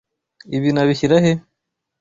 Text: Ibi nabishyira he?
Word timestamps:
Ibi 0.57 0.69
nabishyira 0.73 1.17
he? 1.23 1.33